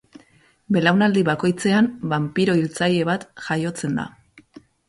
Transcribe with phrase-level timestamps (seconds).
[0.77, 4.09] Belaunaldi bakoitzean banpiro-hiltzaile bat jaiotzen da.